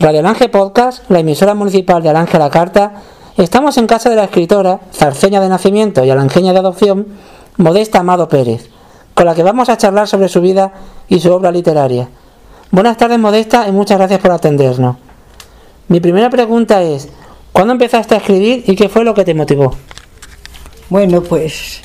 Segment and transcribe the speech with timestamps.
[0.00, 3.02] Radio Alange Podcast, la emisora municipal de Alange La Carta,
[3.36, 7.08] estamos en casa de la escritora, zarceña de nacimiento y alangeña de adopción,
[7.56, 8.70] Modesta Amado Pérez,
[9.14, 10.72] con la que vamos a charlar sobre su vida
[11.08, 12.08] y su obra literaria.
[12.70, 14.98] Buenas tardes, Modesta, y muchas gracias por atendernos.
[15.88, 17.08] Mi primera pregunta es,
[17.52, 19.74] ¿cuándo empezaste a escribir y qué fue lo que te motivó?
[20.90, 21.80] Bueno, pues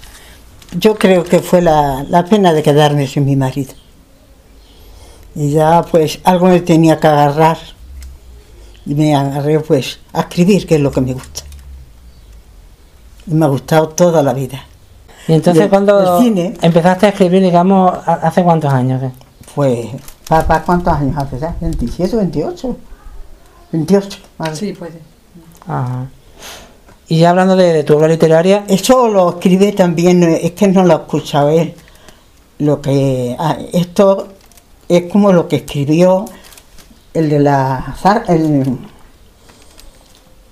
[0.77, 3.73] yo creo que fue la, la pena de quedarme sin mi marido.
[5.34, 7.73] Y ya pues algo me tenía que agarrar
[8.86, 11.41] me agarré pues a escribir, que es lo que me gusta.
[13.28, 14.65] Y me ha gustado toda la vida.
[15.28, 16.54] Y entonces, cuando cine.
[16.61, 19.00] empezaste a escribir, digamos, ha- hace cuántos años?
[19.01, 19.11] qué?
[19.55, 19.88] Pues,
[20.27, 21.55] ¿para cuántos años hace ya?
[21.61, 22.77] ¿27, 28?
[23.71, 24.18] 28.
[24.38, 24.55] vale.
[24.55, 25.00] Sí, puede.
[25.68, 26.07] Ajá.
[27.07, 30.68] Y ya hablando de, de tu obra literaria, Eso lo escribe también, eh, es que
[30.68, 31.74] no lo ha escuchado él.
[32.59, 34.27] Lo que, ah, esto
[34.89, 36.25] es como lo que escribió
[37.14, 37.95] el de la
[38.28, 38.78] el,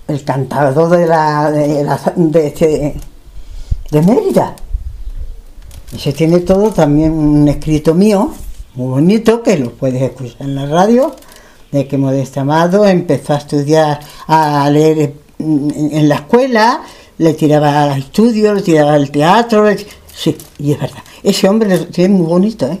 [0.08, 2.94] el cantador de la de, la, de, este-
[3.90, 4.56] Mérida.
[5.94, 8.32] Ese tiene todo también un escrito mío,
[8.74, 11.14] muy bonito, que lo puedes escuchar en la radio,
[11.70, 16.82] de que Modesta Amado empezó a estudiar, a leer en, la escuela,
[17.18, 19.66] le tiraba al estudio, le tiraba al teatro,
[20.14, 21.02] sí, y es verdad.
[21.22, 22.80] Ese hombre tiene muy bonito, ¿eh?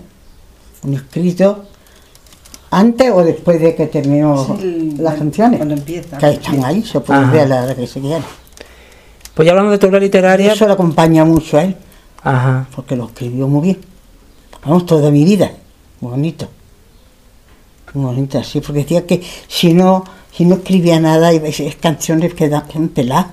[0.84, 1.66] Un escrito
[2.72, 5.58] antes o después de que terminó Sí, las canciones.
[5.58, 6.16] cuando empieza.
[6.18, 7.30] Que están ahí, se puede Ajá.
[7.32, 8.24] ver a la hora que se quiera.
[9.34, 11.76] pues ya hablando de tu obra literaria, eso le acompaña mucho a él,
[12.22, 12.66] ajá.
[12.74, 13.78] porque lo escribió muy bien.
[14.64, 15.50] Vamos, toda mi vida.
[16.00, 16.48] Muy bonito.
[17.94, 21.76] Muy bonito, así, porque decía que si no, si no escribía nada, iba a ser
[21.76, 23.26] canciones que dan peladas.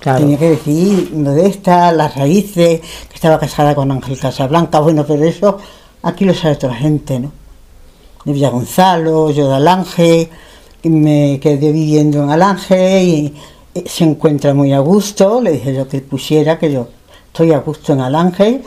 [0.00, 0.20] Claro.
[0.20, 5.58] Tenía que decir Modesta, las raíces, que estaba casada con Ángel Casablanca, bueno, pero eso
[6.02, 7.32] aquí lo sabe toda la gente, ¿no?
[8.24, 10.30] De Villa Gonzalo, yo de Alange,
[10.84, 13.34] me quedé viviendo en Alange y
[13.74, 16.88] eh, se encuentra muy a gusto, le dije yo que pusiera que yo
[17.26, 18.62] estoy a gusto en Alange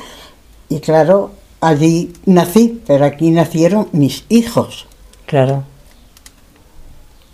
[0.70, 1.32] y claro,
[1.62, 4.88] allí nací, pero aquí nacieron mis hijos.
[5.26, 5.64] Claro.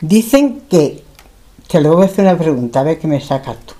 [0.02, 1.03] Dicen que,
[1.68, 3.74] te lo voy a hacer una pregunta, a ver qué me sacas tú.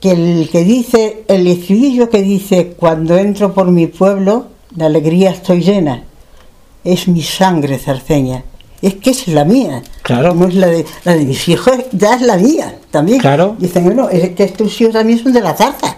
[0.00, 5.30] Que el que dice, el estribillo que dice, cuando entro por mi pueblo, de alegría
[5.30, 6.02] estoy llena,
[6.84, 8.44] es mi sangre zarceña.
[8.82, 9.82] Es que es la mía.
[10.02, 10.34] Claro.
[10.34, 13.18] No es la de, la de mis hijos, ya es la mía también.
[13.18, 13.56] Claro.
[13.58, 15.96] Dicen, bueno, es que estos hijos también son de la zarza.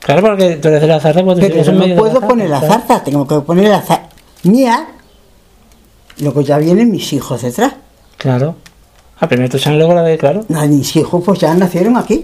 [0.00, 2.74] Claro, porque tú eres de la zarza, pues Pero yo no puedo poner la claro.
[2.74, 4.08] zarza, tengo que poner la zarza
[4.44, 4.88] mía.
[6.18, 7.74] Luego ya vienen mis hijos detrás.
[8.16, 8.56] Claro.
[9.20, 10.44] Ah, primero tu sangre, luego la de, claro.
[10.48, 12.14] No, mis hijos pues ya nacieron aquí,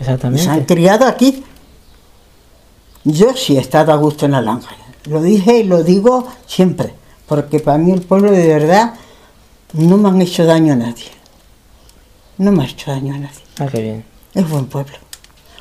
[0.00, 0.74] y se han Exactamente.
[0.74, 1.44] criado aquí.
[3.04, 4.81] Yo sí he estado a gusto en Alange.
[5.06, 6.94] Lo dije y lo digo siempre,
[7.26, 8.94] porque para mí el pueblo de verdad
[9.74, 11.06] no me han hecho daño a nadie.
[12.38, 13.40] No me ha hecho daño a nadie.
[13.58, 14.04] Ah, qué bien.
[14.34, 14.94] Es buen pueblo.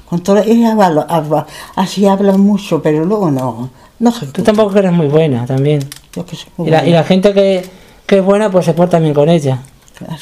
[0.09, 3.69] Con todo, ella habla- habla- así habla mucho, pero luego no.
[3.99, 5.87] No se Tú tampoco eres muy buena, también.
[6.13, 7.69] Yo que soy muy Y la, y buena, la gente que,
[8.05, 9.59] que es buena, pues se porta bien con ella.
[9.95, 10.15] claro.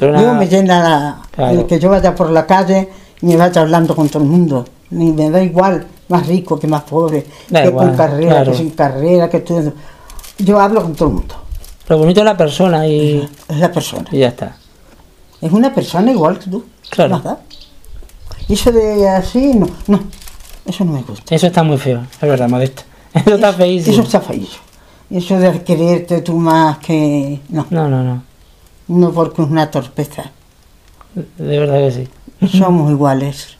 [0.00, 1.60] Eres Yo una- me llena la- Claro.
[1.60, 2.88] el que yo vaya por la calle
[3.20, 4.64] y me vaya hablando con todo el mundo.
[4.90, 8.52] Ni me da igual, más rico que más pobre, Da que igual, con carrera, claro.
[8.52, 9.72] que sin carrera, que todo.
[10.38, 11.34] Yo hablo con todo el mundo.
[11.88, 14.06] Lo bonito es la persona y, Es la persona.
[14.12, 14.56] y ya está.
[15.40, 16.64] Es una persona igual que tú.
[16.90, 17.16] Claro.
[17.18, 17.40] Nada.
[18.48, 20.00] Y eso de así, no, no.
[20.66, 21.34] Eso no me gusta.
[21.34, 22.82] Eso está muy feo, es verdad, Modesto.
[23.14, 23.92] Eso está feísimo.
[23.94, 24.62] Eso está feísimo.
[25.10, 27.40] Eso de quererte tú más que.
[27.48, 28.22] No, No, no, no.
[28.88, 30.30] no porque es una torpeza.
[31.14, 32.08] De verdad que
[32.40, 32.58] sí.
[32.58, 33.56] Somos iguales.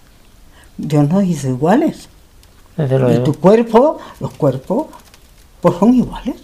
[0.76, 2.08] Dios nos hizo iguales.
[2.88, 4.86] Desde Y tu cuerpo, los cuerpos,
[5.60, 6.36] pues son iguales.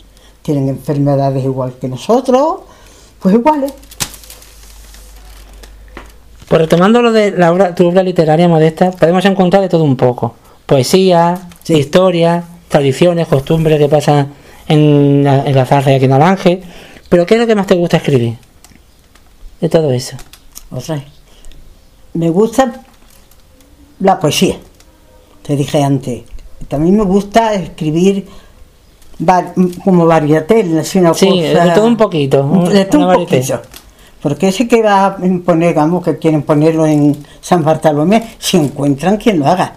[0.43, 2.61] Tienen enfermedades igual que nosotros,
[3.21, 3.73] pues iguales.
[6.49, 9.97] Pues retomando lo de la obra, tu obra literaria modesta, podemos encontrar de todo un
[9.97, 10.35] poco.
[10.67, 11.75] Poesía, Sí.
[11.75, 14.33] historia, tradiciones, costumbres que pasan
[14.69, 16.63] en la, en la zarza y aquí en Alange.
[17.09, 18.37] Pero ¿qué es lo que más te gusta escribir?
[19.61, 20.17] De todo eso.
[20.71, 21.03] O sea,
[22.15, 22.82] me gusta
[23.99, 24.56] la poesía,
[25.46, 26.22] te dije antes.
[26.69, 28.26] También me gusta escribir
[29.84, 33.37] como varieté, así una Sí, cosa- de todo un poquito, un- De todo un varieté.
[33.38, 33.62] poquito.
[34.20, 39.16] Porque ese que va a poner, digamos, que quieren ponerlo en San Bartolomé, si encuentran
[39.19, 39.75] quien lo haga.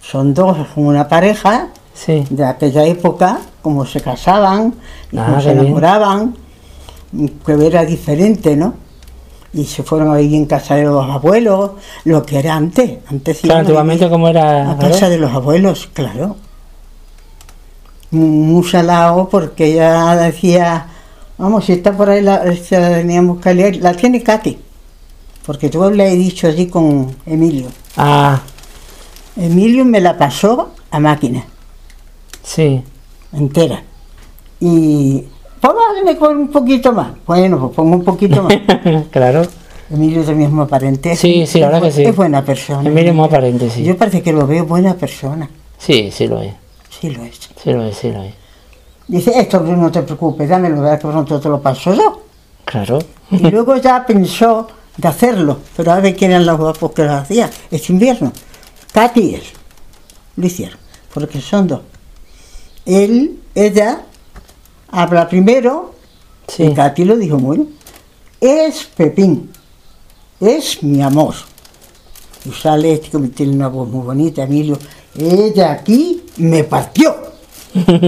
[0.00, 2.24] Son dos, una pareja Sí.
[2.30, 4.74] de aquella época, como se casaban
[5.12, 5.66] y Ah, cómo se qué bien.
[5.66, 6.36] enamoraban,
[7.44, 8.74] que era diferente, ¿no?
[9.52, 11.72] Y se fueron a vivir en casa de los abuelos,
[12.04, 12.98] lo que era antes.
[13.08, 14.70] Antes Claro, antiguamente como era...
[14.72, 16.36] a casa de los abuelos, claro.
[18.12, 20.86] Muy salado porque ella decía,
[21.40, 23.76] Vamos, si está por ahí, la, que leer.
[23.76, 24.58] La tiene Katy.
[25.46, 27.68] Porque yo le he dicho allí con Emilio.
[27.96, 28.42] Ah,
[29.36, 31.46] Emilio me la pasó a máquina,
[32.42, 32.82] sí.
[33.32, 33.82] entera.
[34.60, 35.24] Y,
[35.62, 37.12] vale, con un poquito más.
[37.26, 38.54] Bueno, pues pongo un poquito más.
[39.10, 39.42] claro.
[39.90, 41.16] Emilio es del mismo aparente.
[41.16, 42.02] Sí, sí, la verdad que sí.
[42.04, 42.88] Es buena persona.
[42.88, 43.82] Emilio es muy aparente, sí.
[43.82, 45.48] Yo parece que lo veo buena persona.
[45.78, 46.54] Sí, sí lo es.
[46.88, 47.38] Sí lo es.
[47.62, 48.34] Sí lo es, sí lo es.
[49.08, 52.22] Dice, esto no te preocupes, dámelo, que pronto te lo paso yo.
[52.64, 53.00] Claro.
[53.32, 57.14] Y luego ya pensó de hacerlo, pero a ver quién eran los guapos que lo
[57.14, 57.50] hacía.
[57.70, 58.32] Este invierno.
[58.92, 59.42] Katy y él
[60.36, 60.78] lo hicieron,
[61.12, 61.80] porque son dos.
[62.86, 64.02] Él, ella,
[64.92, 65.94] habla primero,
[66.48, 66.64] Sí.
[66.64, 67.68] y Katy lo dijo muy bien.
[68.40, 69.50] Es Pepín,
[70.40, 71.34] es mi amor.
[72.44, 74.78] Y sale este que tiene una voz muy bonita, Emilio.
[75.16, 77.14] Ella aquí me partió.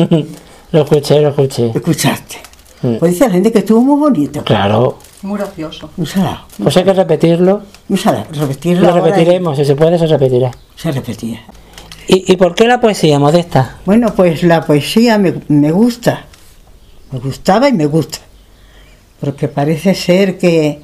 [0.73, 1.70] lo escuché, lo escuché.
[1.75, 2.37] ¿Escuchaste?
[2.82, 2.96] Mm.
[2.96, 4.43] Pues dice la gente que estuvo muy bonito.
[4.43, 4.99] Claro.
[5.23, 5.90] Muy gracioso.
[5.96, 6.38] Un salado.
[6.61, 7.62] Pues hay que repetirlo.
[7.88, 8.25] Un salado.
[8.32, 8.82] Repetirlo.
[8.88, 10.50] Lo ahora y- repetiremos, si se puede, se repetirá.
[10.75, 11.43] Se repetía.
[12.08, 13.79] ¿Y, y por qué la poesía, Modesta?
[13.87, 16.25] Bueno, pues la poesía me, me gusta.
[17.12, 18.18] Me gustaba y me gusta.
[19.20, 20.82] Porque parece ser que,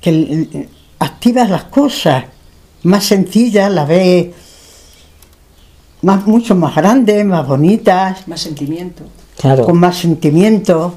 [0.00, 2.24] que activas las cosas
[2.84, 4.28] más sencillas, las ves
[6.02, 9.02] más, mucho más grandes, más bonitas, Más sentimiento.
[9.38, 9.64] Claro.
[9.64, 10.94] con más sentimiento.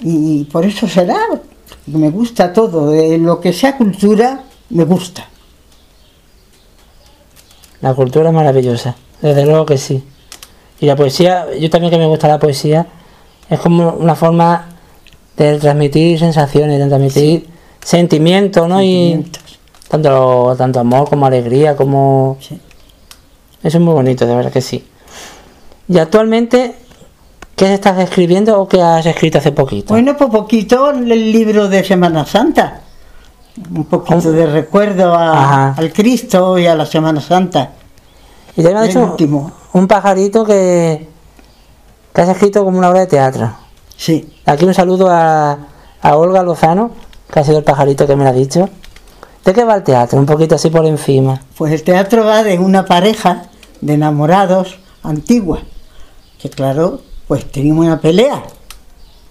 [0.00, 1.18] Y por eso será,
[1.86, 2.90] me gusta todo.
[2.90, 5.26] De lo que sea cultura, me gusta.
[7.80, 10.04] La cultura es maravillosa, desde luego que sí.
[10.80, 12.86] Y la poesía, yo también que me gusta la poesía,
[13.50, 14.66] es como una forma
[15.36, 17.48] de transmitir sensaciones, de transmitir
[17.82, 18.78] sentimientos, ¿no?
[18.78, 19.42] Sentimientos.
[19.50, 22.36] Y tanto, tanto amor como alegría, como...
[22.40, 22.58] Sí.
[23.62, 24.86] Eso es muy bonito, de verdad que sí.
[25.88, 26.76] Y actualmente,
[27.56, 29.92] ¿qué estás escribiendo o qué has escrito hace poquito?
[29.92, 32.80] Bueno, pues poquito el libro de Semana Santa.
[33.74, 37.72] Un poquito de recuerdo a- al Cristo y a la Semana Santa.
[38.56, 39.50] y te me dicho último.
[39.74, 41.08] un pajarito que,
[42.22, 43.52] has escrito como una obra de teatro.
[43.96, 45.58] Sí, Aquí un saludo a,
[46.02, 46.90] a Olga Lozano,
[47.32, 48.68] que ha sido el pajarito que me lo ha dicho.
[49.44, 50.18] ¿De qué va el teatro?
[50.18, 51.40] Un poquito así por encima.
[51.56, 53.44] pues el teatro va de una pareja
[53.80, 55.60] de enamorados antigua,
[56.40, 58.42] que claro, pues teníamos una pelea,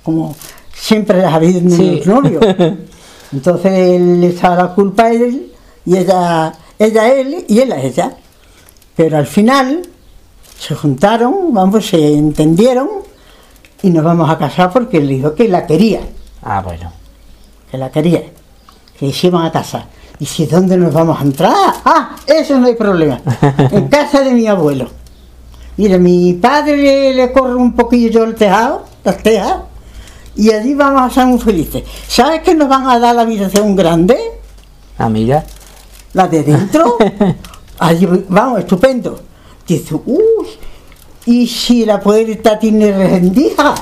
[0.04, 0.36] como
[0.74, 1.96] siempre ha habido en Sí.
[1.98, 2.44] los novios.
[3.32, 5.52] Entonces él le echaba la culpa a él,
[5.86, 8.12] y ella, ella a él, y él a ella.
[8.96, 9.82] Pero al final
[10.60, 12.90] se juntaron, vamos, se entendieron,
[13.82, 16.02] y nos vamos a casar porque él dijo que la quería.
[16.44, 16.92] Ah, bueno.
[17.72, 18.24] que la quería,
[18.98, 19.86] que se iban a casar.
[20.20, 21.54] ¿Y si dónde nos vamos a entrar?
[21.86, 23.22] Ah, eso no hay problema.
[23.72, 24.88] En casa de mi abuelo.
[25.78, 29.56] Mira, mi padre le, le corre un poquillo el tejado, las tejas,
[30.36, 31.84] y allí vamos a ser muy felices.
[32.08, 34.18] ¿Sabes que nos van a dar la habitación grande?
[34.98, 35.46] Ah, mira.
[36.14, 36.98] La de dentro.
[37.80, 39.22] Allí vamos, estupendo.
[39.70, 40.48] Dice, uy,
[41.26, 43.76] ¿y si la puerta tiene rendija?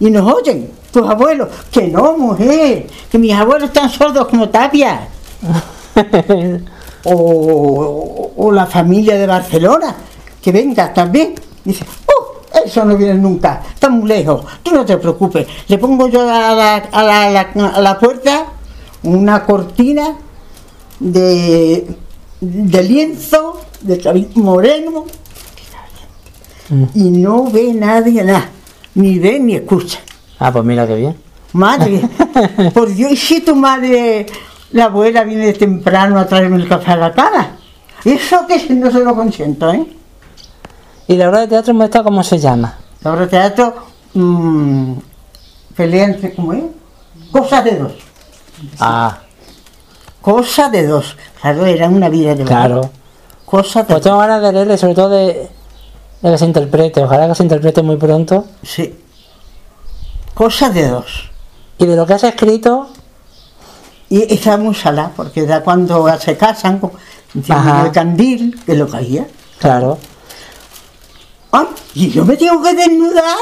[0.00, 1.48] Y nos oyen, tus abuelos.
[1.70, 5.08] Que no, mujer, que mis abuelos están sordos como tapia.
[7.04, 9.94] O, o- o la familia de Barcelona,
[10.42, 11.34] que venga también.
[11.64, 15.46] Dice, oh, eso no viene nunca, está muy lejos, tú no te preocupes.
[15.68, 18.46] Le pongo yo a la, a la- a la- a la puerta
[19.02, 20.16] una cortina
[21.00, 21.86] de,
[22.40, 25.04] de lienzo, de cabello moreno,
[26.94, 28.48] y no ve nadie nada,
[28.94, 30.00] ni ve ni escucha.
[30.38, 31.16] Ah, pues mira qué bien.
[31.54, 32.02] Madre,
[32.74, 34.26] por Dios, y si tu madre,
[34.72, 37.56] la abuela, viene temprano a traerme el café a la cara.
[38.04, 39.86] Eso que si no se lo consiento, ¿eh?
[41.08, 42.76] ¿Y la obra de teatro muestra cómo se llama?
[43.02, 43.74] La obra de teatro,
[44.14, 44.92] mm,
[45.74, 46.64] pelea entre, ¿cómo es?
[47.32, 47.92] Cosas de dos.
[48.78, 49.18] Ah,
[50.20, 51.16] Cosa de dos.
[51.40, 52.66] Claro, era una vida de verdad.
[52.66, 52.90] claro.
[53.48, 55.48] Cosa de Pues tengo ganas de leerle, sobre todo de,
[56.20, 57.02] de que se interprete.
[57.02, 58.44] Ojalá que se interprete muy pronto.
[58.62, 58.94] Sí.
[60.34, 61.30] Cosa de dos.
[61.78, 62.88] Y de lo que has escrito,
[64.10, 66.80] Y está muy salada, porque da cuando se casan,
[67.48, 67.86] Ajá.
[67.86, 69.26] el candil, que lo caía.
[69.58, 69.98] claro.
[71.50, 73.36] Ay, y yo me tengo que desnudar.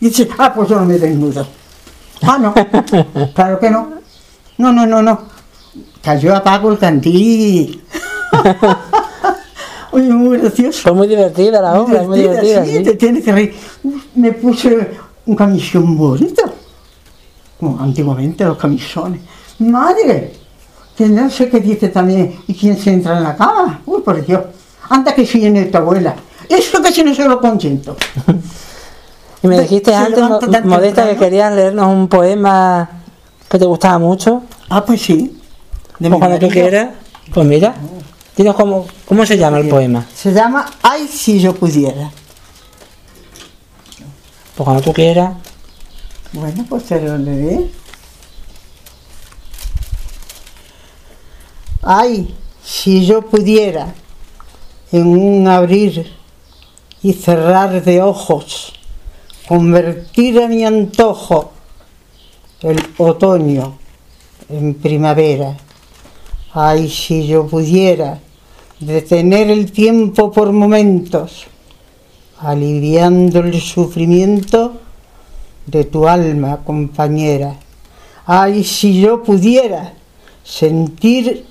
[0.00, 1.46] Y dice, ah, pues yo no me desnudo.
[2.22, 2.52] Ah, no.
[3.34, 3.92] claro que no.
[4.58, 5.20] No, no, no, no.
[6.02, 7.82] Cayó apago el candil.
[9.96, 10.82] Oye, muy gracioso.
[10.82, 12.82] Fue muy divertida la obra, muy divertida, sí, sí.
[12.82, 13.54] te tienes que reír.
[14.14, 14.90] Me puse
[15.24, 16.42] un camisón bonito.
[17.58, 19.22] Como antiguamente los camisones.
[19.60, 20.34] Madre,
[20.94, 22.36] que no sé qué dice también.
[22.46, 23.80] ¿Y quién se entra en la cama?
[23.86, 24.42] Uy, por Dios.
[24.90, 26.14] Anda que si viene tu abuela.
[26.46, 27.96] Eso que si no se lo consiento.
[29.42, 32.88] Y me dijiste Se antes, Mo- Modesta, que querías leernos un poema
[33.48, 34.42] que te gustaba mucho.
[34.70, 35.38] Ah, pues sí.
[35.98, 36.88] De Pues cuando tú quieras.
[37.32, 37.74] Pues mira,
[38.36, 40.06] dinos cómo, cómo se llama el poema.
[40.14, 42.10] Se llama Ay, si yo pudiera.
[44.54, 45.34] Pues cuando tú quieras.
[46.32, 47.70] Bueno, pues te lo leeré.
[51.82, 53.94] Ay, si yo pudiera
[54.92, 56.14] en un abrir
[57.02, 58.72] y cerrar de ojos,
[59.46, 61.52] convertir a mi antojo
[62.60, 63.78] el otoño
[64.48, 65.56] en primavera.
[66.52, 68.18] Ay, si yo pudiera
[68.80, 71.46] detener el tiempo por momentos,
[72.38, 74.74] aliviando el sufrimiento
[75.66, 77.56] de tu alma, compañera.
[78.26, 79.94] Ay, si yo pudiera
[80.44, 81.46] sentir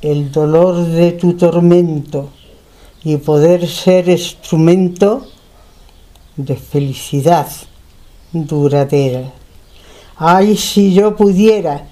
[0.00, 2.30] el dolor de tu tormento
[3.04, 5.26] y poder ser instrumento
[6.36, 7.48] de felicidad
[8.32, 9.30] duradera.
[10.16, 11.86] Ay, si yo pudiera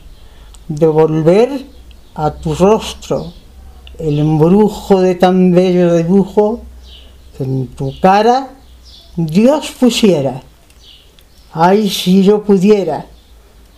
[0.68, 1.66] devolver
[2.14, 3.39] a tu rostro
[4.02, 6.60] el embrujo de tan bello dibujo
[7.36, 8.50] que en tu cara
[9.16, 10.42] Dios pusiera.
[11.52, 13.06] Ay, si yo pudiera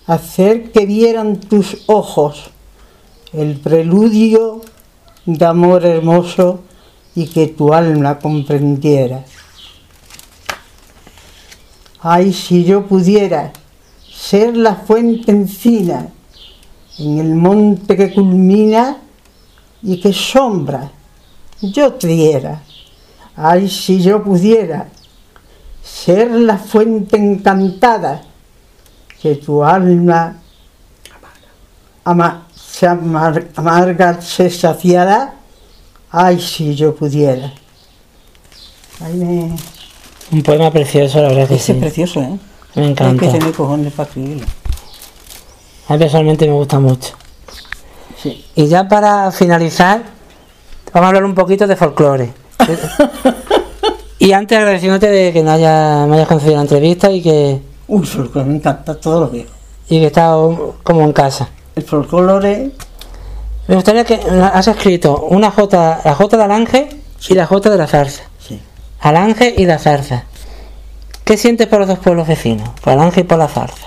[0.06, 2.50] hacer que vieran tus ojos
[3.32, 4.60] el preludio
[5.24, 6.60] de amor hermoso
[7.14, 9.24] y que tu alma comprendiera.
[12.00, 13.52] Ay, si yo pudiera
[14.12, 16.08] ser la fuente encina
[16.98, 18.98] en el monte que culmina
[19.82, 20.90] y que sombra
[21.60, 22.62] yo te diera.
[23.36, 24.88] Ay, si yo pudiera
[25.82, 28.22] ser la fuente encantada
[29.20, 30.36] que tu alma
[32.04, 35.34] ama- se amar- amarga se saciará.
[36.10, 37.52] Ay, si yo pudiera.
[39.00, 39.56] Ay, me...
[40.30, 41.72] Un poema precioso, la verdad que Ese sí.
[41.72, 42.38] es precioso, ¿eh?
[42.74, 43.26] Me Hay encanta.
[43.26, 44.46] que tener cojones para escribirlo.
[45.88, 47.14] A mí personalmente me gusta mucho.
[48.22, 48.44] Sí.
[48.54, 50.02] Y ya para finalizar,
[50.92, 52.32] vamos a hablar un poquito de folclore.
[54.18, 58.06] y antes agradeciéndote de que no haya, me hayas concedido la entrevista y que, Uy,
[58.06, 59.50] folclore, me encanta todo lo viejo.
[59.88, 60.36] y que estás
[60.82, 61.48] como en casa.
[61.74, 62.70] El folclore,
[63.68, 64.14] Me gustaría que
[64.52, 66.88] has escrito una J, la J de Alange
[67.28, 68.22] y la J de la zarza.
[68.38, 68.60] sí.
[69.00, 70.24] Alange y la zarza.
[71.24, 72.68] ¿Qué sientes por los dos pueblos vecinos?
[72.82, 73.86] Por Alange y por la zarza.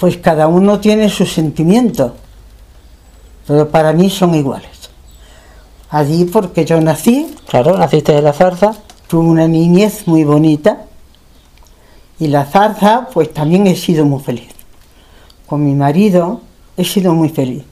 [0.00, 2.12] Pues cada uno tiene sus sentimientos,
[3.50, 4.70] pero para mí son iguales.
[5.90, 8.76] Allí porque yo nací, Claro, naciste en la zarza.
[9.08, 10.82] tuve una niñez muy bonita
[12.20, 14.52] y la zarza pues también he sido muy feliz.
[15.48, 16.42] Con mi marido
[16.76, 17.64] he sido muy feliz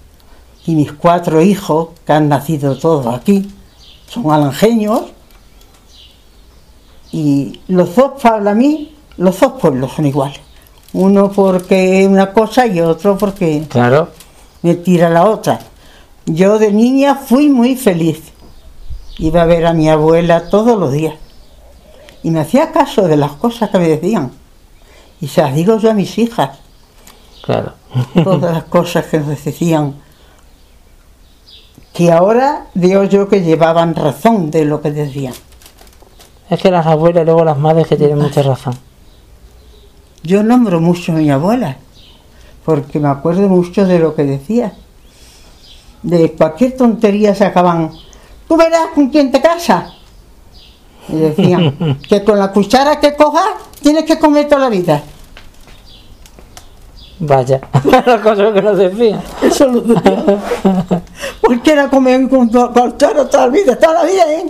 [0.66, 3.48] y mis cuatro hijos que han nacido todos aquí
[4.08, 5.02] son alangeños
[7.12, 10.40] y los dos para mí, los dos pueblos son iguales.
[10.92, 14.08] Uno porque es una cosa y otro porque Claro.
[14.62, 15.58] Me tira la otra.
[16.26, 18.32] Yo de niña fui muy feliz.
[19.18, 21.14] Iba a ver a mi abuela todos los días.
[22.22, 24.32] Y me hacía caso de las cosas que me decían.
[25.20, 26.58] Y se las digo yo a mis hijas.
[27.42, 27.72] Claro.
[28.22, 29.94] Todas las cosas que nos decían.
[31.92, 35.34] Que ahora digo yo que llevaban razón de lo que decían.
[36.50, 38.74] Es que las abuelas y luego las madres que tienen mucha razón.
[40.22, 41.78] Yo nombro mucho a mi abuela.
[42.68, 44.74] Porque me acuerdo mucho de lo que decía.
[46.02, 47.92] De cualquier tontería sacaban.
[48.46, 49.94] Tú verás con quién te casas.
[51.08, 55.02] Y decían que con la cuchara que cojas tienes que comer toda la vida.
[57.20, 57.58] Vaya,
[58.04, 59.22] las cosas que nos decían.
[59.40, 60.26] Eso lo decían.
[61.40, 64.44] Porque era comer con cuchara toda la vida, toda la vida, ¿eh?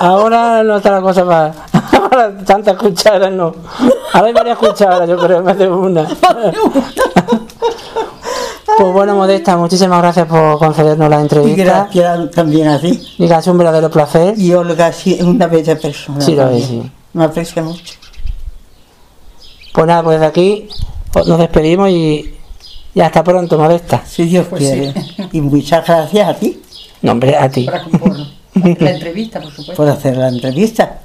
[0.00, 1.54] Ahora no está la cosa para,
[2.10, 3.54] para tantas cucharas, no.
[4.16, 6.08] Ahora hay varias cucharas, yo creo, vez de una.
[8.78, 11.64] Pues bueno, Modesta, muchísimas gracias por concedernos la Y entrevista.
[11.64, 13.00] gracias también a ti.
[13.18, 14.34] Y que ha sido un verdadero placer.
[14.38, 16.20] Y Olga sí, es una bella persona.
[16.20, 16.82] Sí, lo es, sí.
[17.12, 17.94] Me aprecia mucho.
[19.72, 20.68] Pues nada, pues desde aquí
[21.26, 22.34] nos despedimos y,
[22.94, 24.02] y hasta pronto, Modesta.
[24.06, 24.92] Si Dios Pues quiere.
[24.92, 25.28] sí.
[25.32, 26.60] Y muchas gracias a ti
[27.02, 27.64] No, hombre, a ti.
[27.64, 28.16] Para, por
[28.80, 29.74] la entrevista, por supuesto.
[29.74, 31.00] por hacer la entrevista.